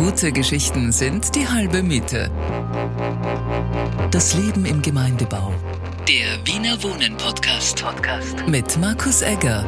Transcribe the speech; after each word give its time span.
Gute 0.00 0.32
Geschichten 0.32 0.92
sind 0.92 1.34
die 1.34 1.46
halbe 1.46 1.82
Miete. 1.82 2.30
Das 4.10 4.34
Leben 4.34 4.64
im 4.64 4.80
Gemeindebau. 4.80 5.52
Der 6.08 6.38
Wiener 6.46 6.82
Wohnen 6.82 7.18
Podcast. 7.18 7.84
Podcast. 7.84 8.48
Mit 8.48 8.78
Markus 8.78 9.20
Egger. 9.20 9.62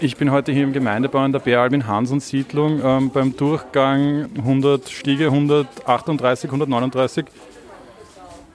Ich 0.00 0.16
bin 0.16 0.32
heute 0.32 0.50
hier 0.50 0.64
im 0.64 0.72
Gemeindebau 0.72 1.24
in 1.24 1.30
der 1.30 1.38
Bär 1.38 1.60
Albin 1.60 1.86
Hansen 1.86 2.18
Siedlung 2.18 2.80
ähm, 2.82 3.10
beim 3.10 3.36
Durchgang 3.36 4.28
100 4.36 4.88
Stiege 4.88 5.26
138, 5.26 6.50
139. 6.50 7.26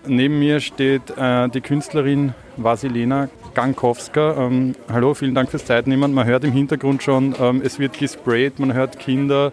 Neben 0.05 0.38
mir 0.38 0.60
steht 0.60 1.12
äh, 1.16 1.48
die 1.48 1.62
Künstlerin 1.62 2.34
Vasilena 2.57 3.30
Gankowska. 3.60 4.38
Ähm, 4.38 4.73
hallo, 4.89 5.14
vielen 5.14 5.36
Dank 5.36 5.52
fürs 5.52 5.66
Zeitnehmen. 5.66 6.14
Man 6.14 6.26
hört 6.26 6.46
im 6.46 6.54
Hintergrund 6.54 7.04
schon, 7.04 7.36
ähm, 7.38 7.62
es 7.62 7.78
wird 7.78 8.00
gesprayt, 8.00 8.58
man 8.58 8.73
hört 8.73 9.00
Kinder 9.00 9.52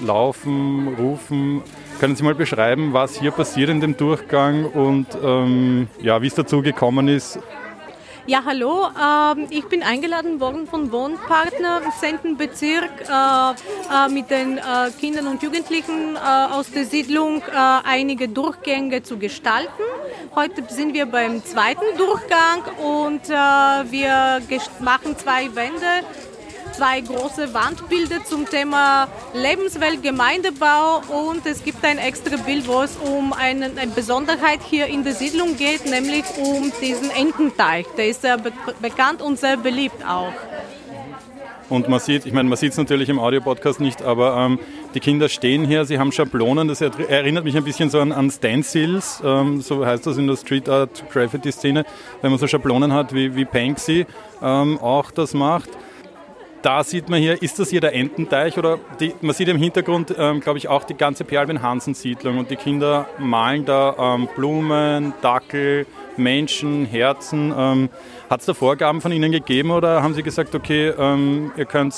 laufen, 0.00 0.88
rufen. 0.98 1.60
Können 2.00 2.16
Sie 2.16 2.22
mal 2.22 2.34
beschreiben, 2.34 2.94
was 2.94 3.18
hier 3.18 3.32
passiert 3.32 3.68
in 3.68 3.82
dem 3.82 3.94
Durchgang 3.94 4.64
und 4.64 5.06
ähm, 5.22 5.88
ja, 6.00 6.22
wie 6.22 6.28
es 6.28 6.34
dazu 6.34 6.62
gekommen 6.62 7.08
ist? 7.08 7.38
Ja, 8.28 8.42
hallo. 8.44 8.88
Ähm, 9.00 9.46
ich 9.50 9.66
bin 9.66 9.84
eingeladen 9.84 10.40
worden 10.40 10.66
von 10.66 10.90
Wohnpartner 10.90 11.80
im 11.84 11.92
10. 11.92 12.36
Bezirk 12.36 12.90
äh, 13.08 13.50
äh, 13.52 14.08
mit 14.08 14.30
den 14.30 14.58
äh, 14.58 14.90
Kindern 14.98 15.28
und 15.28 15.44
Jugendlichen 15.44 16.16
aus 16.16 16.68
der 16.72 16.86
Siedlung 16.86 17.42
einige 17.84 18.28
Durchgänge 18.28 19.02
zu 19.02 19.16
gestalten. 19.18 19.70
Heute 20.34 20.64
sind 20.68 20.94
wir 20.94 21.06
beim 21.06 21.44
zweiten 21.44 21.96
Durchgang 21.96 22.62
und 22.82 23.28
wir 23.28 24.42
machen 24.80 25.16
zwei 25.16 25.54
Wände 25.54 25.86
zwei 26.76 27.00
große 27.00 27.54
Wandbilder 27.54 28.22
zum 28.24 28.48
Thema 28.48 29.08
Lebenswelt, 29.32 30.02
Gemeindebau 30.02 31.00
und 31.08 31.46
es 31.46 31.64
gibt 31.64 31.82
ein 31.82 31.96
extra 31.96 32.36
Bild, 32.36 32.68
wo 32.68 32.82
es 32.82 32.98
um 32.98 33.32
eine, 33.32 33.70
eine 33.76 33.90
Besonderheit 33.92 34.60
hier 34.62 34.86
in 34.86 35.02
der 35.02 35.14
Siedlung 35.14 35.56
geht, 35.56 35.86
nämlich 35.86 36.24
um 36.36 36.70
diesen 36.82 37.10
Ententeich. 37.10 37.86
Der 37.96 38.08
ist 38.08 38.20
sehr 38.20 38.36
be 38.36 38.52
bekannt 38.82 39.22
und 39.22 39.38
sehr 39.38 39.56
beliebt 39.56 40.06
auch. 40.06 40.34
Und 41.70 41.88
man 41.88 41.98
sieht, 41.98 42.26
ich 42.26 42.32
meine, 42.32 42.48
man 42.48 42.58
sieht 42.58 42.72
es 42.72 42.78
natürlich 42.78 43.08
im 43.08 43.18
Audiopodcast 43.18 43.80
nicht, 43.80 44.02
aber 44.02 44.36
ähm, 44.36 44.58
die 44.94 45.00
Kinder 45.00 45.28
stehen 45.28 45.64
hier, 45.64 45.84
sie 45.86 45.98
haben 45.98 46.12
Schablonen, 46.12 46.68
das 46.68 46.80
erinnert 46.82 47.44
mich 47.44 47.56
ein 47.56 47.64
bisschen 47.64 47.88
so 47.88 48.00
an, 48.00 48.12
an 48.12 48.30
Stencils, 48.30 49.22
ähm, 49.24 49.62
so 49.62 49.84
heißt 49.84 50.06
das 50.06 50.18
in 50.18 50.26
der 50.26 50.36
Street 50.36 50.68
Art 50.68 51.04
Graffiti 51.10 51.50
Szene, 51.50 51.84
wenn 52.20 52.30
man 52.30 52.38
so 52.38 52.46
Schablonen 52.46 52.92
hat 52.92 53.14
wie, 53.14 53.34
wie 53.34 53.46
Banksy 53.46 54.06
ähm, 54.42 54.78
auch 54.78 55.10
das 55.10 55.32
macht 55.32 55.70
da 56.66 56.82
sieht 56.82 57.08
man 57.08 57.20
hier, 57.20 57.40
ist 57.40 57.60
das 57.60 57.70
hier 57.70 57.80
der 57.80 57.94
Ententeich 57.94 58.58
oder 58.58 58.80
die, 58.98 59.14
man 59.20 59.36
sieht 59.36 59.46
im 59.46 59.56
Hintergrund, 59.56 60.12
ähm, 60.18 60.40
glaube 60.40 60.58
ich, 60.58 60.66
auch 60.66 60.82
die 60.82 60.94
ganze 60.94 61.22
Perlwin 61.22 61.62
Hansen 61.62 61.94
Siedlung 61.94 62.38
und 62.38 62.50
die 62.50 62.56
Kinder 62.56 63.08
malen 63.18 63.64
da 63.64 63.94
ähm, 63.96 64.28
Blumen, 64.34 65.14
Dackel, 65.22 65.86
Menschen, 66.16 66.84
Herzen. 66.84 67.54
Ähm, 67.56 67.88
Hat 68.28 68.40
es 68.40 68.46
da 68.46 68.54
Vorgaben 68.54 69.00
von 69.00 69.12
Ihnen 69.12 69.30
gegeben 69.30 69.70
oder 69.70 70.02
haben 70.02 70.14
Sie 70.14 70.24
gesagt, 70.24 70.56
okay, 70.56 70.88
ähm, 70.88 71.52
ihr 71.56 71.66
könnt 71.66 71.94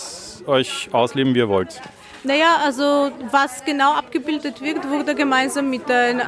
euch 0.47 0.91
ausleben, 0.93 1.35
wie 1.35 1.39
ihr 1.39 1.49
wollt? 1.49 1.81
Naja, 2.29 2.59
also 2.62 3.11
was 3.31 3.65
genau 3.65 3.95
abgebildet 3.95 4.61
wird, 4.61 4.87
wurde 4.91 5.15
gemeinsam 5.15 5.71
mit 5.71 5.89
den 5.89 6.21
äh, 6.21 6.25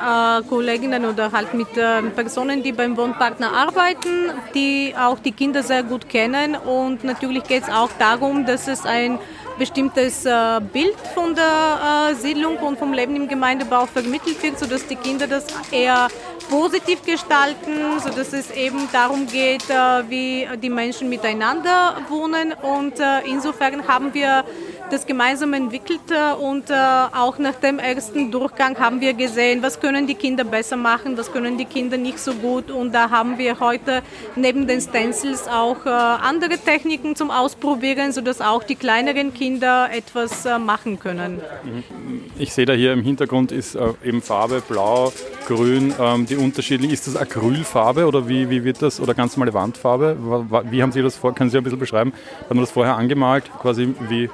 Kolleginnen 0.48 1.04
oder 1.04 1.30
halt 1.30 1.52
mit 1.52 1.76
äh, 1.76 2.00
Personen, 2.16 2.62
die 2.62 2.72
beim 2.72 2.96
Wohnpartner 2.96 3.52
arbeiten, 3.52 4.30
die 4.54 4.94
auch 4.98 5.18
die 5.18 5.32
Kinder 5.32 5.62
sehr 5.62 5.82
gut 5.82 6.08
kennen. 6.08 6.56
Und 6.56 7.04
natürlich 7.04 7.44
geht 7.44 7.64
es 7.64 7.68
auch 7.68 7.90
darum, 7.98 8.46
dass 8.46 8.66
es 8.66 8.86
ein 8.86 9.18
bestimmtes 9.58 10.24
äh, 10.24 10.60
Bild 10.72 10.96
von 11.14 11.34
der 11.34 12.12
äh, 12.12 12.14
Siedlung 12.14 12.56
und 12.56 12.78
vom 12.78 12.94
Leben 12.94 13.14
im 13.14 13.28
Gemeindebau 13.28 13.84
vermittelt 13.84 14.42
wird, 14.42 14.58
sodass 14.58 14.86
die 14.86 14.96
Kinder 14.96 15.26
das 15.26 15.44
eher 15.70 16.08
positiv 16.48 17.04
gestalten, 17.04 18.00
sodass 18.02 18.32
es 18.32 18.50
eben 18.52 18.88
darum 18.90 19.26
geht, 19.26 19.68
äh, 19.68 20.08
wie 20.08 20.48
die 20.62 20.70
Menschen 20.70 21.10
miteinander 21.10 21.98
wohnen. 22.08 22.54
Und 22.54 22.98
äh, 22.98 23.20
insofern 23.26 23.86
haben 23.86 24.14
wir 24.14 24.46
das 24.90 25.06
gemeinsam 25.06 25.52
entwickelt 25.54 26.00
und 26.40 26.70
äh, 26.70 26.74
auch 26.74 27.38
nach 27.38 27.54
dem 27.54 27.78
ersten 27.78 28.30
Durchgang 28.30 28.78
haben 28.78 29.00
wir 29.00 29.14
gesehen, 29.14 29.62
was 29.62 29.80
können 29.80 30.06
die 30.06 30.14
Kinder 30.14 30.44
besser 30.44 30.76
machen, 30.76 31.16
was 31.16 31.32
können 31.32 31.58
die 31.58 31.64
Kinder 31.64 31.96
nicht 31.96 32.18
so 32.18 32.34
gut 32.34 32.70
und 32.70 32.92
da 32.92 33.10
haben 33.10 33.38
wir 33.38 33.60
heute 33.60 34.02
neben 34.36 34.66
den 34.66 34.80
Stencils 34.80 35.46
auch 35.48 35.86
äh, 35.86 35.88
andere 35.88 36.58
Techniken 36.58 37.16
zum 37.16 37.30
Ausprobieren, 37.30 38.12
sodass 38.12 38.40
auch 38.40 38.62
die 38.62 38.76
kleineren 38.76 39.32
Kinder 39.32 39.88
etwas 39.92 40.44
äh, 40.44 40.58
machen 40.58 40.98
können. 40.98 41.40
Ich 42.38 42.52
sehe 42.52 42.66
da 42.66 42.72
hier 42.72 42.92
im 42.92 43.02
Hintergrund 43.02 43.52
ist 43.52 43.78
eben 44.04 44.22
Farbe 44.22 44.62
blau, 44.66 45.12
grün, 45.46 45.94
ähm, 46.00 46.26
die 46.26 46.36
unterschiedlichen, 46.36 46.92
ist 46.92 47.06
das 47.06 47.16
Acrylfarbe 47.16 48.06
oder 48.06 48.28
wie, 48.28 48.50
wie 48.50 48.64
wird 48.64 48.82
das, 48.82 49.00
oder 49.00 49.14
ganz 49.14 49.36
normale 49.36 49.54
Wandfarbe? 49.54 50.16
Wie 50.70 50.82
haben 50.82 50.92
Sie 50.92 51.02
das 51.02 51.16
vor, 51.16 51.34
können 51.34 51.50
Sie 51.50 51.56
ein 51.56 51.64
bisschen 51.64 51.78
beschreiben? 51.78 52.12
Haben 52.48 52.58
Sie 52.58 52.62
das 52.62 52.70
vorher 52.70 52.96
angemalt, 52.96 53.50
quasi 53.60 53.94
wie 54.08 54.30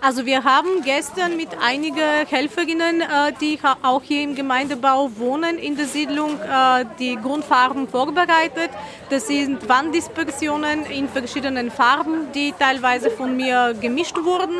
also 0.00 0.24
wir 0.26 0.44
haben 0.44 0.82
gestern 0.84 1.36
mit 1.36 1.48
einigen 1.60 2.26
Helferinnen, 2.26 3.00
äh, 3.00 3.32
die 3.40 3.58
auch 3.82 4.02
hier 4.02 4.22
im 4.22 4.34
Gemeindebau 4.34 5.10
wohnen, 5.16 5.58
in 5.58 5.76
der 5.76 5.86
Siedlung 5.86 6.38
äh, 6.40 6.84
die 6.98 7.16
Grundfarben 7.16 7.88
vorbereitet. 7.88 8.70
Das 9.10 9.26
sind 9.26 9.68
Wanddispersionen 9.68 10.86
in 10.86 11.08
verschiedenen 11.08 11.70
Farben, 11.70 12.32
die 12.34 12.52
teilweise 12.58 13.10
von 13.10 13.36
mir 13.36 13.74
gemischt 13.80 14.16
wurden 14.22 14.56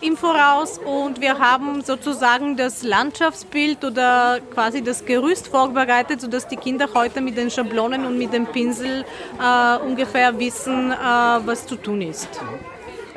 im 0.00 0.16
Voraus 0.16 0.78
und 0.78 1.20
wir 1.20 1.38
haben 1.38 1.82
sozusagen 1.82 2.56
das 2.56 2.82
Landschaftsbild 2.82 3.84
oder 3.84 4.38
quasi 4.52 4.82
das 4.82 5.04
Gerüst 5.04 5.48
vorbereitet, 5.48 6.20
sodass 6.20 6.46
die 6.46 6.56
Kinder 6.56 6.88
heute 6.94 7.20
mit 7.20 7.38
den 7.38 7.50
Schablonen 7.50 8.04
und 8.04 8.18
mit 8.18 8.32
dem 8.32 8.46
Pinsel 8.46 9.04
äh, 9.40 9.78
ungefähr 9.78 10.38
wissen, 10.38 10.92
äh, 10.92 10.94
was 10.94 11.66
zu 11.66 11.76
tun 11.76 12.02
ist. 12.02 12.28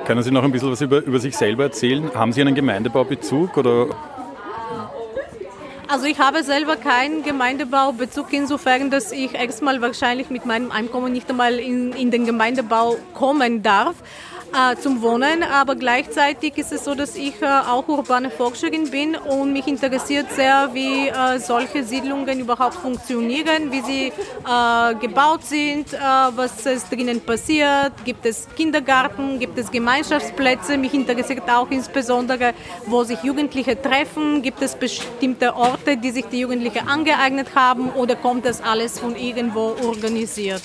Können 0.08 0.24
Sie 0.24 0.32
noch 0.32 0.46
ein 0.46 0.54
bisschen 0.54 0.72
was 0.72 0.80
über, 0.80 1.04
über 1.04 1.20
sich 1.20 1.36
selber 1.36 1.64
erzählen? 1.64 2.10
Haben 2.16 2.32
Sie 2.32 2.40
einen 2.40 2.56
Gemeindebaubezug 2.56 3.58
oder 3.58 3.88
also 5.90 6.06
ich 6.06 6.18
habe 6.18 6.44
selber 6.44 6.78
keinen 6.78 7.24
Gemeindebaubezug 7.24 8.32
insofern, 8.32 8.90
dass 8.90 9.12
ich 9.12 9.34
erstmal 9.34 9.82
wahrscheinlich 9.82 10.30
mit 10.30 10.46
meinem 10.46 10.72
Einkommen 10.72 11.12
nicht 11.12 11.30
einmal 11.30 11.60
in, 11.60 11.92
in 11.92 12.10
den 12.10 12.26
Gemeindebau 12.26 12.96
kommen 13.14 13.64
darf 13.64 13.96
äh, 14.54 14.76
zum 14.78 15.02
Wohnen, 15.02 15.44
aber 15.44 15.76
gleichzeitig 15.76 16.58
ist 16.58 16.72
es 16.72 16.86
so, 16.86 16.96
dass 16.96 17.16
ich 17.16 17.42
äh, 17.42 17.46
auch 17.46 17.88
urbane 17.88 18.30
Forscherin 18.30 18.90
bin 18.90 19.16
und 19.16 19.54
mich 19.54 19.68
interessiert 19.68 20.32
sehr, 20.32 20.70
wie 20.74 21.08
äh, 21.08 21.40
solche 21.40 21.84
Siedlungen 21.84 22.40
überhaupt 22.40 22.76
funktionieren, 22.76 23.72
wie 23.72 23.82
sie 23.82 24.08
äh, 24.08 24.96
gebaut 24.96 25.44
sind, 25.44 25.94
äh, 25.94 25.98
was 26.36 26.66
es 26.66 26.88
drinnen 26.90 27.22
passiert, 27.22 27.94
gibt 28.06 28.26
es 28.26 28.48
Kindergarten, 28.56 29.40
gibt 29.40 29.58
es 29.58 29.72
Gemeinschaftsplätze, 29.72 30.78
mich 30.78 30.94
interessiert 30.94 31.50
auch 31.50 31.70
insbesondere, 31.70 32.54
wo 32.86 33.04
sich 33.04 33.22
Jugendliche 33.24 33.82
treffen, 33.82 34.42
gibt 34.42 34.62
es 34.62 34.76
bestimmte 34.76 35.56
Orte, 35.56 35.98
die 35.98 36.12
sich 36.12 36.26
die 36.26 36.40
Jugendlichen 36.40 36.88
angeeignet 36.88 37.56
haben 37.56 37.90
oder 37.92 38.16
kommt 38.16 38.46
das 38.46 38.62
alles 38.62 39.00
von 39.00 39.16
irgendwo 39.16 39.76
organisiert? 39.86 40.64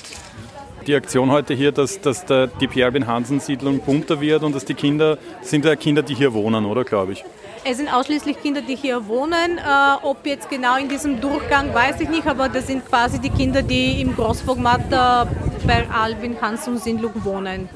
Die 0.87 0.95
Aktion 0.95 1.31
heute 1.31 1.55
hier, 1.55 1.73
dass, 1.73 2.01
dass 2.01 2.25
der, 2.25 2.47
die 2.47 2.67
Pierre 2.67 3.07
Hansen 3.07 3.41
Siedlung 3.41 3.81
bunter 3.81 4.21
wird 4.21 4.43
und 4.43 4.55
dass 4.55 4.65
die 4.65 4.75
Kinder, 4.75 5.19
sind 5.41 5.65
ja 5.65 5.77
Kinder, 5.77 6.03
die 6.03 6.15
hier 6.15 6.33
wohnen, 6.33 6.65
oder 6.65 6.85
glaube 6.85 7.13
ich? 7.13 7.25
Es 7.65 7.77
sind 7.77 7.89
ausschließlich 7.93 8.43
Kinder, 8.43 8.61
die 8.61 8.75
hier 8.75 9.07
wohnen. 9.07 9.59
Äh, 9.59 9.63
ob 10.03 10.27
jetzt 10.27 10.51
genau 10.51 10.77
in 10.77 10.89
diesem 10.89 11.21
Durchgang, 11.21 11.73
weiß 11.73 12.01
ich 12.01 12.09
nicht, 12.09 12.27
aber 12.27 12.49
das 12.49 12.67
sind 12.67 12.85
quasi 12.85 13.21
die 13.21 13.31
Kinder, 13.31 13.63
die 13.63 14.01
im 14.01 14.17
Großformat 14.17 14.81
äh, 14.91 15.67
bei 15.67 15.87
Albin 15.89 16.41
Hansen 16.41 16.79
Siedlung 16.79 17.13
wohnen. 17.23 17.69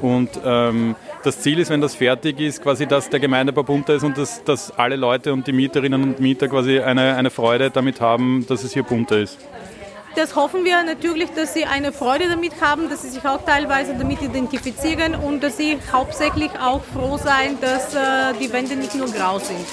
Und 0.00 0.30
ähm, 0.44 0.96
das 1.22 1.40
Ziel 1.40 1.58
ist, 1.58 1.70
wenn 1.70 1.82
das 1.82 1.94
fertig 1.94 2.40
ist, 2.40 2.62
quasi, 2.62 2.86
dass 2.86 3.10
der 3.10 3.20
Gemeindebau 3.20 3.62
bunter 3.62 3.94
ist 3.94 4.02
und 4.02 4.16
dass, 4.16 4.42
dass 4.44 4.70
alle 4.78 4.96
Leute 4.96 5.32
und 5.32 5.46
die 5.46 5.52
Mieterinnen 5.52 6.02
und 6.02 6.20
Mieter 6.20 6.48
quasi 6.48 6.80
eine, 6.80 7.14
eine 7.14 7.30
Freude 7.30 7.70
damit 7.70 8.00
haben, 8.00 8.46
dass 8.48 8.64
es 8.64 8.72
hier 8.72 8.82
bunter 8.82 9.18
ist. 9.18 9.38
Das 10.14 10.36
hoffen 10.36 10.64
wir 10.64 10.82
natürlich, 10.82 11.30
dass 11.30 11.54
sie 11.54 11.64
eine 11.64 11.90
Freude 11.90 12.28
damit 12.28 12.60
haben, 12.60 12.90
dass 12.90 13.02
sie 13.02 13.08
sich 13.08 13.24
auch 13.24 13.44
teilweise 13.44 13.94
damit 13.94 14.20
identifizieren 14.20 15.14
und 15.14 15.42
dass 15.42 15.56
sie 15.56 15.78
hauptsächlich 15.90 16.50
auch 16.60 16.82
froh 16.84 17.16
sein, 17.16 17.56
dass 17.60 17.94
äh, 17.94 18.34
die 18.40 18.52
Wände 18.52 18.76
nicht 18.76 18.94
nur 18.94 19.10
grau 19.10 19.38
sind. 19.38 19.66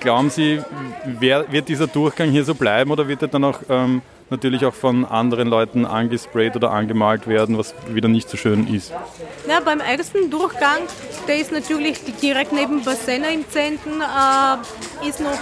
Glauben 0.00 0.28
Sie, 0.28 0.60
wird 1.20 1.68
dieser 1.68 1.86
Durchgang 1.86 2.30
hier 2.30 2.44
so 2.44 2.54
bleiben 2.54 2.90
oder 2.90 3.08
wird 3.08 3.22
er 3.22 3.28
dann 3.28 3.44
auch 3.44 3.60
ähm, 3.70 4.02
natürlich 4.28 4.64
auch 4.64 4.74
von 4.74 5.04
anderen 5.04 5.48
Leuten 5.48 5.86
angesprayt 5.86 6.56
oder 6.56 6.72
angemalt 6.72 7.26
werden, 7.26 7.56
was 7.56 7.74
wieder 7.88 8.08
nicht 8.08 8.28
so 8.28 8.36
schön 8.36 8.66
ist? 8.72 8.92
Ja, 9.48 9.60
beim 9.60 9.80
ersten 9.80 10.30
Durchgang, 10.30 10.80
der 11.28 11.36
ist 11.36 11.52
natürlich 11.52 12.00
direkt 12.20 12.52
neben 12.52 12.82
Bassena 12.82 13.28
im 13.28 13.48
Zentrum, 13.48 14.02
äh, 14.02 15.08
ist 15.08 15.20
noch 15.20 15.38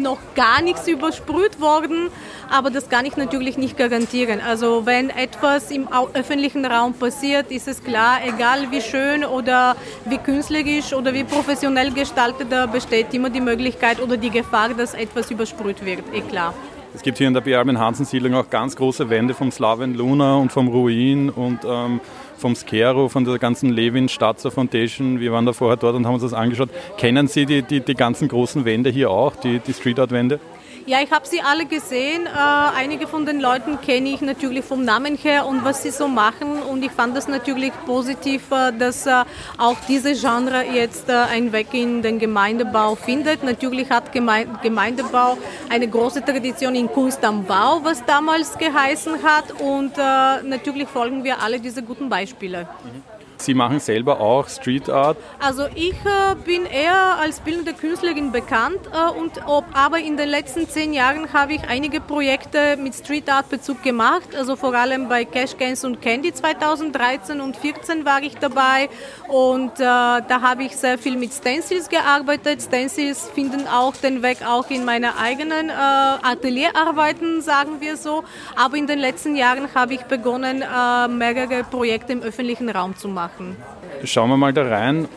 noch 0.00 0.18
gar 0.34 0.62
nichts 0.62 0.88
übersprüht 0.88 1.60
worden. 1.60 2.10
aber 2.52 2.70
das 2.70 2.88
kann 2.90 3.06
ich 3.06 3.16
natürlich 3.16 3.56
nicht 3.56 3.78
garantieren. 3.78 4.40
Also 4.40 4.84
wenn 4.84 5.08
etwas 5.10 5.70
im 5.70 5.88
öffentlichen 6.12 6.66
Raum 6.66 6.92
passiert, 6.92 7.50
ist 7.50 7.66
es 7.66 7.82
klar, 7.82 8.18
egal 8.24 8.70
wie 8.70 8.82
schön 8.82 9.24
oder 9.24 9.74
wie 10.04 10.18
künstlerisch 10.18 10.92
oder 10.92 11.14
wie 11.14 11.24
professionell 11.24 11.90
gestaltet, 11.92 12.48
da 12.50 12.66
besteht 12.66 13.14
immer 13.14 13.30
die 13.30 13.40
Möglichkeit 13.40 14.00
oder 14.00 14.18
die 14.18 14.30
Gefahr, 14.30 14.70
dass 14.74 14.92
etwas 14.92 15.30
übersprüht 15.30 15.84
wird, 15.84 16.04
eh 16.12 16.20
klar. 16.20 16.54
Es 16.94 17.02
gibt 17.02 17.16
hier 17.16 17.26
in 17.26 17.32
der 17.32 17.40
Bealben 17.40 17.78
Hansen 17.78 18.04
Siedlung 18.04 18.34
auch 18.34 18.50
ganz 18.50 18.76
große 18.76 19.08
Wände 19.08 19.32
vom 19.32 19.50
Slaven 19.50 19.94
Luna 19.94 20.36
und 20.36 20.52
vom 20.52 20.68
Ruin 20.68 21.30
und 21.30 21.60
ähm, 21.64 22.00
vom 22.36 22.54
Skero, 22.54 23.08
von 23.08 23.24
der 23.24 23.38
ganzen 23.38 23.70
Levin 23.70 24.10
Stadzer 24.10 24.50
Foundation. 24.50 25.18
Wir 25.18 25.32
waren 25.32 25.46
da 25.46 25.54
vorher 25.54 25.78
dort 25.78 25.96
und 25.96 26.04
haben 26.06 26.14
uns 26.14 26.22
das 26.22 26.34
angeschaut. 26.34 26.68
Kennen 26.98 27.28
Sie 27.28 27.46
die, 27.46 27.62
die, 27.62 27.80
die 27.80 27.94
ganzen 27.94 28.28
großen 28.28 28.66
Wände 28.66 28.90
hier 28.90 29.10
auch, 29.10 29.36
die, 29.36 29.58
die 29.60 29.72
Street 29.72 29.98
Art 29.98 30.10
Wände? 30.10 30.38
Ja, 30.84 31.00
ich 31.00 31.12
habe 31.12 31.26
sie 31.26 31.40
alle 31.40 31.66
gesehen. 31.66 32.26
Äh, 32.26 32.30
einige 32.30 33.06
von 33.06 33.24
den 33.24 33.40
Leuten 33.40 33.80
kenne 33.80 34.08
ich 34.08 34.20
natürlich 34.20 34.64
vom 34.64 34.84
Namen 34.84 35.16
her 35.16 35.46
und 35.46 35.64
was 35.64 35.82
sie 35.82 35.90
so 35.90 36.08
machen. 36.08 36.60
Und 36.62 36.82
ich 36.82 36.90
fand 36.90 37.16
das 37.16 37.28
natürlich 37.28 37.72
positiv, 37.86 38.50
äh, 38.50 38.72
dass 38.72 39.06
äh, 39.06 39.24
auch 39.58 39.76
diese 39.86 40.14
Genre 40.14 40.64
jetzt 40.64 41.08
äh, 41.08 41.12
einen 41.12 41.52
Weg 41.52 41.72
in 41.72 42.02
den 42.02 42.18
Gemeindebau 42.18 42.96
findet. 42.96 43.44
Natürlich 43.44 43.90
hat 43.90 44.12
Geme 44.12 44.46
Gemeindebau 44.62 45.38
eine 45.68 45.86
große 45.86 46.24
Tradition 46.24 46.74
in 46.74 46.88
Kunst 46.88 47.24
am 47.24 47.44
Bau, 47.44 47.80
was 47.84 48.04
damals 48.04 48.58
geheißen 48.58 49.22
hat. 49.22 49.52
Und 49.60 49.96
äh, 49.96 50.42
natürlich 50.42 50.88
folgen 50.88 51.22
wir 51.22 51.40
alle 51.40 51.60
diese 51.60 51.82
guten 51.82 52.08
Beispiele. 52.08 52.66
Mhm. 52.84 53.11
Sie 53.42 53.54
machen 53.54 53.80
selber 53.80 54.20
auch 54.20 54.48
Street 54.48 54.88
Art? 54.88 55.16
Also 55.40 55.66
ich 55.74 55.94
äh, 56.04 56.36
bin 56.44 56.64
eher 56.64 57.18
als 57.18 57.40
bildende 57.40 57.74
Künstlerin 57.74 58.30
bekannt 58.30 58.78
äh, 58.92 59.18
und 59.18 59.32
ob, 59.46 59.64
aber 59.72 59.98
in 59.98 60.16
den 60.16 60.28
letzten 60.28 60.68
zehn 60.68 60.92
Jahren 60.92 61.32
habe 61.32 61.54
ich 61.54 61.62
einige 61.68 62.00
Projekte 62.00 62.76
mit 62.76 62.94
Street 62.94 63.28
Art 63.28 63.48
Bezug 63.48 63.82
gemacht. 63.82 64.36
Also 64.36 64.54
vor 64.54 64.74
allem 64.74 65.08
bei 65.08 65.24
Cash 65.24 65.56
Games 65.56 65.84
und 65.84 66.00
Candy 66.00 66.32
2013 66.32 67.40
und 67.40 67.56
2014 67.56 68.04
war 68.04 68.22
ich 68.22 68.36
dabei 68.36 68.88
und 69.26 69.72
äh, 69.72 69.80
da 69.80 70.40
habe 70.40 70.62
ich 70.62 70.76
sehr 70.76 70.96
viel 70.96 71.16
mit 71.16 71.32
Stencils 71.32 71.88
gearbeitet. 71.88 72.62
Stencils 72.62 73.28
finden 73.34 73.66
auch 73.66 73.96
den 73.96 74.22
Weg 74.22 74.38
auch 74.46 74.70
in 74.70 74.84
meine 74.84 75.16
eigenen 75.18 75.68
äh, 75.68 75.72
Atelierarbeiten, 75.72 77.42
sagen 77.42 77.80
wir 77.80 77.96
so. 77.96 78.22
Aber 78.54 78.76
in 78.76 78.86
den 78.86 79.00
letzten 79.00 79.34
Jahren 79.34 79.74
habe 79.74 79.94
ich 79.94 80.02
begonnen, 80.02 80.62
äh, 80.62 81.08
mehrere 81.08 81.64
Projekte 81.64 82.12
im 82.12 82.22
öffentlichen 82.22 82.68
Raum 82.68 82.96
zu 82.96 83.08
machen 83.08 83.31
machen. 83.32 83.56
Schauen 84.04 84.30
wir 84.30 84.36
mal 84.36 84.52
da 84.52 84.62
rein. 84.62 85.08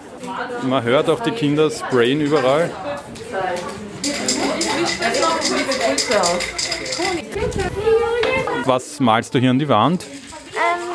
Man 0.64 0.84
hört 0.84 1.10
auch 1.10 1.20
die 1.22 1.32
Kinder 1.32 1.70
sprayen 1.70 2.22
überall. 2.22 2.70
Was 8.66 9.00
malst 9.00 9.34
du 9.34 9.40
hier 9.40 9.52
an 9.52 9.60
die 9.60 9.70
Wand? 9.70 10.04
Ähm, 10.04 10.10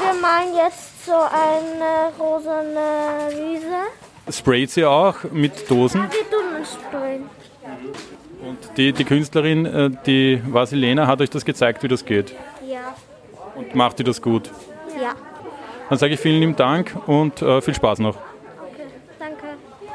wir 0.02 0.20
malen 0.20 0.54
jetzt 0.56 1.06
so 1.06 1.12
eine 1.12 2.12
rosane 2.18 3.28
Wiese. 3.30 4.36
Sprayt 4.36 4.70
sie 4.70 4.84
auch 4.84 5.16
mit 5.32 5.70
Dosen? 5.70 6.02
Ja, 6.02 6.10
wir 6.10 6.30
tun 6.30 6.64
sprayen. 6.64 7.30
Und 8.42 8.58
die, 8.76 8.92
die 8.92 9.04
Künstlerin, 9.04 9.66
äh, 9.66 9.90
die 10.06 10.40
Vasilena, 10.46 11.06
hat 11.06 11.20
euch 11.20 11.30
das 11.30 11.44
gezeigt, 11.44 11.82
wie 11.82 11.88
das 11.88 12.04
geht? 12.04 12.34
Ja. 12.66 12.94
Und 13.54 13.74
macht 13.74 13.98
ihr 13.98 14.04
das 14.04 14.22
gut? 14.22 14.50
Dann 15.90 15.98
sage 15.98 16.14
ich 16.14 16.20
vielen 16.20 16.40
lieben 16.40 16.54
Dank 16.56 16.96
und 17.08 17.42
äh, 17.42 17.60
viel 17.60 17.74
Spaß 17.74 17.98
noch. 17.98 18.14
Okay, 18.14 18.86
danke. 19.18 19.44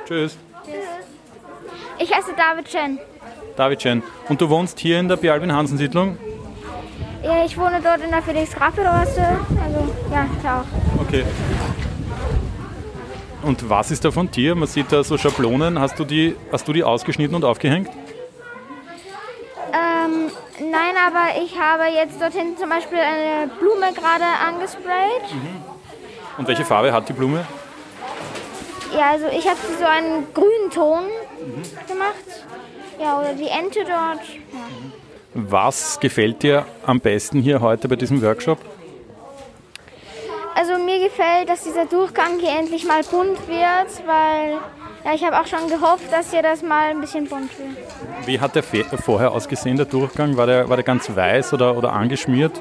Tschüss. 0.06 0.38
Tschüss. 0.66 0.76
Ich 1.98 2.14
heiße 2.14 2.34
David 2.36 2.68
Chen. 2.68 3.00
David 3.56 3.80
Chen. 3.80 4.04
Und 4.28 4.42
du 4.42 4.50
wohnst 4.50 4.78
hier 4.78 5.00
in 5.00 5.08
der 5.08 5.16
Bialbin 5.16 5.54
Hansen 5.54 5.78
Siedlung? 5.78 6.18
Ja, 7.24 7.46
ich 7.46 7.58
wohne 7.58 7.80
dort 7.82 8.02
in 8.04 8.10
der 8.10 8.22
felix 8.22 8.54
grafe 8.54 8.88
Also, 8.88 9.22
ja, 10.12 10.28
da 10.44 10.60
auch. 10.60 11.02
Okay. 11.02 11.24
Und 13.42 13.70
was 13.70 13.90
ist 13.90 14.04
da 14.04 14.12
von 14.12 14.30
dir? 14.30 14.54
Man 14.54 14.68
sieht 14.68 14.92
da 14.92 15.02
so 15.02 15.18
Schablonen. 15.18 15.80
Hast 15.80 15.98
du 15.98 16.04
die, 16.04 16.36
hast 16.52 16.68
du 16.68 16.74
die 16.74 16.84
ausgeschnitten 16.84 17.36
und 17.36 17.46
aufgehängt? 17.46 17.90
Nein, 20.76 20.96
aber 20.98 21.42
ich 21.42 21.58
habe 21.58 21.86
jetzt 21.86 22.22
dorthin 22.22 22.58
zum 22.58 22.70
Beispiel 22.70 23.00
eine 23.00 23.48
Blume 23.48 23.94
gerade 23.94 24.26
angesprayt. 24.46 25.32
Mhm. 25.32 25.64
Und 26.38 26.48
welche 26.50 26.66
Farbe 26.66 26.92
hat 26.92 27.08
die 27.08 27.14
Blume? 27.14 27.46
Ja, 28.94 29.12
also 29.12 29.28
ich 29.28 29.48
habe 29.48 29.58
so 29.80 29.86
einen 29.86 30.34
grünen 30.34 30.70
Ton 30.74 31.04
mhm. 31.04 31.88
gemacht. 31.88 32.46
Ja, 33.00 33.20
oder 33.20 33.34
die 33.34 33.48
Ente 33.48 33.80
dort. 33.86 34.26
Ja. 34.52 34.66
Was 35.34 36.00
gefällt 36.00 36.44
dir 36.44 36.66
am 36.86 37.00
besten 37.00 37.42
hier 37.42 37.62
heute 37.62 37.88
bei 37.88 37.96
diesem 37.96 38.22
Workshop? 38.22 38.60
Also 40.56 40.78
mir 40.78 41.00
gefällt, 41.00 41.48
dass 41.48 41.64
dieser 41.64 41.86
Durchgang 41.86 42.40
hier 42.40 42.58
endlich 42.58 42.86
mal 42.86 43.04
bunt 43.04 43.48
wird, 43.48 44.08
weil 44.08 44.58
ja, 45.06 45.14
ich 45.14 45.24
habe 45.24 45.40
auch 45.40 45.46
schon 45.46 45.70
gehofft, 45.70 46.12
dass 46.12 46.32
hier 46.32 46.42
das 46.42 46.64
mal 46.64 46.90
ein 46.90 47.00
bisschen 47.00 47.28
bunt 47.28 47.52
wird. 47.60 47.78
Wie 48.26 48.40
hat 48.40 48.56
der 48.56 48.64
vorher 48.64 49.32
ausgesehen, 49.32 49.78
der 49.78 49.86
Durchgang? 49.86 50.36
War 50.36 50.48
der, 50.48 50.68
war 50.68 50.78
der 50.78 50.84
ganz 50.84 51.16
weiß 51.16 51.54
oder, 51.54 51.78
oder 51.78 51.94
angeschmiert? 51.94 52.60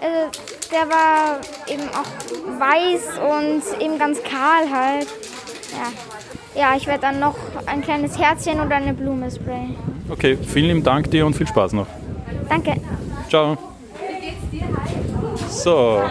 Also 0.00 0.38
der 0.70 0.88
war 0.88 1.40
eben 1.66 1.88
auch 1.88 2.60
weiß 2.60 3.18
und 3.18 3.82
eben 3.82 3.98
ganz 3.98 4.22
kahl 4.22 4.70
halt. 4.72 5.08
Ja, 6.54 6.60
ja 6.60 6.76
ich 6.76 6.86
werde 6.86 7.00
dann 7.00 7.18
noch 7.18 7.36
ein 7.66 7.82
kleines 7.82 8.16
Herzchen 8.16 8.60
oder 8.60 8.76
eine 8.76 8.94
Blume 8.94 9.28
sprayen. 9.28 9.76
Okay, 10.08 10.38
vielen 10.40 10.66
lieben 10.66 10.82
Dank 10.84 11.10
dir 11.10 11.26
und 11.26 11.34
viel 11.34 11.48
Spaß 11.48 11.72
noch. 11.72 11.88
Danke. 12.48 12.80
Ciao. 13.28 13.58
So. 15.48 16.02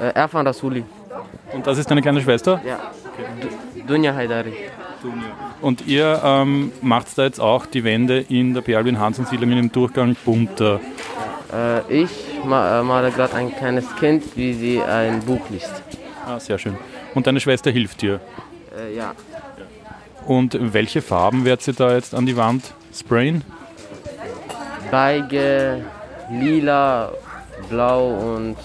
Äh, 0.00 0.14
Erfan 0.14 0.46
Rasuli. 0.46 0.84
Und 1.52 1.66
das 1.66 1.78
ist 1.78 1.90
deine 1.90 2.00
kleine 2.00 2.20
Schwester? 2.20 2.60
Ja. 2.64 2.78
Dunja 3.88 4.14
Haidari. 4.14 4.52
Und 5.60 5.86
ihr 5.86 6.20
ähm, 6.24 6.72
macht 6.82 7.16
da 7.16 7.24
jetzt 7.24 7.40
auch 7.40 7.66
die 7.66 7.82
Wände 7.84 8.24
in 8.28 8.54
der 8.54 8.60
Perlwin 8.60 8.98
Hansen 8.98 9.26
Siedlung 9.26 9.50
in 9.50 9.56
dem 9.56 9.72
Durchgang 9.72 10.16
bunter. 10.24 10.80
Äh, 11.52 12.02
ich 12.02 12.10
ma 12.44 12.80
äh, 12.80 12.82
male 12.82 13.10
gerade 13.10 13.34
ein 13.34 13.54
kleines 13.54 13.84
Kind, 13.96 14.36
wie 14.36 14.52
sie 14.52 14.82
ein 14.82 15.20
Buch 15.20 15.40
liest. 15.50 15.82
Ah, 16.26 16.38
sehr 16.38 16.58
schön. 16.58 16.76
Und 17.14 17.26
deine 17.26 17.40
Schwester 17.40 17.70
hilft 17.70 18.02
dir? 18.02 18.20
Äh, 18.76 18.94
ja. 18.94 19.14
Und 20.26 20.58
welche 20.60 21.00
Farben 21.00 21.44
wird 21.44 21.62
sie 21.62 21.72
da 21.72 21.94
jetzt 21.94 22.14
an 22.14 22.26
die 22.26 22.36
Wand 22.36 22.74
sprayen? 22.94 23.42
Beige, 24.90 25.84
lila, 26.30 27.12
blau 27.70 28.34
und 28.36 28.56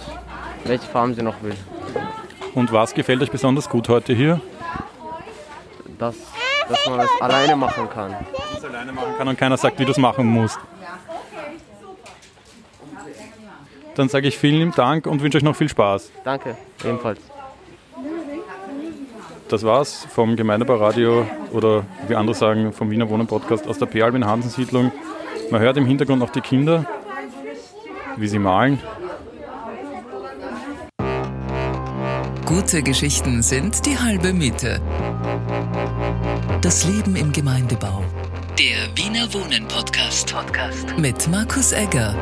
welche 0.66 0.86
Farben 0.88 1.16
sie 1.16 1.22
noch 1.22 1.42
will. 1.42 1.56
Und 2.54 2.72
was 2.72 2.94
gefällt 2.94 3.22
euch 3.22 3.32
besonders 3.32 3.70
gut 3.70 3.88
heute 3.90 4.14
hier? 4.14 4.42
Dass, 6.04 6.16
dass 6.68 6.86
man 6.90 7.00
es 7.00 7.10
alleine 7.22 7.56
machen 7.56 7.90
kann. 7.90 8.12
Dass 8.12 8.22
man 8.22 8.58
es 8.58 8.66
alleine 8.66 8.92
machen 8.92 9.14
kann 9.18 9.28
und 9.30 9.40
keiner 9.40 9.56
sagt, 9.56 9.80
wie 9.80 9.86
du 9.86 9.92
es 9.92 9.98
machen 9.98 10.28
musst. 10.28 10.60
Dann 13.96 14.10
sage 14.10 14.28
ich 14.28 14.38
vielen 14.38 14.72
Dank 14.72 15.08
und 15.08 15.22
wünsche 15.22 15.38
euch 15.38 15.46
noch 15.46 15.56
viel 15.56 15.70
Spaß. 15.70 16.12
Danke, 16.26 16.58
ebenfalls. 16.84 17.22
Das 19.48 19.64
war's 19.64 20.06
vom 20.14 20.36
Gemeindebau-Radio 20.36 21.26
oder 21.54 21.86
wie 22.10 22.16
andere 22.16 22.36
sagen, 22.36 22.74
vom 22.74 22.92
Wiener 22.92 23.10
Wohnen 23.10 23.28
Podcast 23.28 23.66
aus 23.66 23.78
der 23.78 23.86
P. 23.86 24.02
Albin 24.02 24.26
Hansen 24.26 24.50
Siedlung. 24.50 24.92
Man 25.52 25.62
hört 25.62 25.78
im 25.78 25.86
Hintergrund 25.86 26.20
noch 26.20 26.32
die 26.32 26.42
Kinder, 26.42 26.86
wie 28.18 28.28
sie 28.28 28.40
malen. 28.40 28.82
Gute 32.46 32.84
Geschichten 32.84 33.42
sind 33.42 33.86
die 33.86 33.98
halbe 33.98 34.34
Miete. 34.34 34.82
Das 36.64 36.86
Leben 36.86 37.18
im 37.18 37.30
Gemeindebau. 37.34 38.06
Der 38.58 38.88
Wiener 38.96 39.34
Wohnen 39.34 39.68
Podcast. 39.68 40.34
Podcast. 40.34 40.98
Mit 40.98 41.28
Markus 41.28 41.74
Egger. 41.74 42.16